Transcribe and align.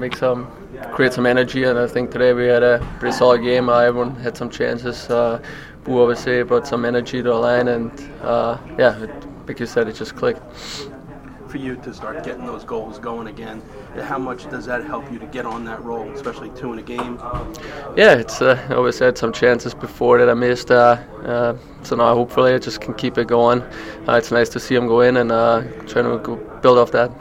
make 0.00 0.16
some, 0.16 0.50
create 0.92 1.12
some 1.12 1.26
energy. 1.26 1.64
And 1.64 1.78
I 1.78 1.86
think 1.86 2.10
today 2.10 2.32
we 2.32 2.46
had 2.46 2.62
a 2.62 2.78
pretty 2.98 3.16
solid 3.16 3.42
game. 3.42 3.68
Uh, 3.68 3.80
everyone 3.80 4.14
had 4.16 4.36
some 4.36 4.50
chances. 4.50 5.08
Uh, 5.10 5.42
Boo 5.84 6.02
obviously 6.02 6.42
brought 6.42 6.66
some 6.66 6.84
energy 6.84 7.18
to 7.18 7.28
the 7.28 7.34
line, 7.34 7.68
and 7.68 7.92
uh, 8.22 8.58
yeah, 8.76 9.04
it, 9.04 9.10
like 9.46 9.60
you 9.60 9.66
said, 9.66 9.86
it 9.86 9.94
just 9.94 10.16
clicked. 10.16 10.42
For 11.46 11.58
you 11.58 11.76
to 11.76 11.94
start 11.94 12.24
getting 12.24 12.44
those 12.44 12.64
goals 12.64 12.98
going 12.98 13.28
again, 13.28 13.62
how 14.02 14.18
much 14.18 14.50
does 14.50 14.66
that 14.66 14.84
help 14.84 15.10
you 15.12 15.20
to 15.20 15.26
get 15.26 15.46
on 15.46 15.64
that 15.66 15.80
roll, 15.84 16.10
especially 16.10 16.50
two 16.50 16.72
in 16.72 16.80
a 16.80 16.82
game? 16.82 17.20
Yeah, 17.96 18.14
it's 18.14 18.42
uh, 18.42 18.60
I 18.68 18.74
always 18.74 18.98
had 18.98 19.16
some 19.16 19.32
chances 19.32 19.74
before 19.74 20.18
that 20.18 20.28
I 20.28 20.34
missed. 20.34 20.72
Uh, 20.72 20.98
uh 21.24 21.56
so 21.82 21.94
now 21.94 22.12
hopefully 22.16 22.52
I 22.52 22.58
just 22.58 22.80
can 22.80 22.94
keep 22.94 23.16
it 23.16 23.28
going. 23.28 23.62
Uh, 24.08 24.14
it's 24.14 24.32
nice 24.32 24.48
to 24.50 24.60
see 24.60 24.74
him 24.74 24.88
go 24.88 25.02
in 25.02 25.16
and 25.18 25.30
uh, 25.30 25.62
trying 25.86 26.04
to 26.04 26.36
build 26.62 26.78
off 26.78 26.90
that. 26.90 27.12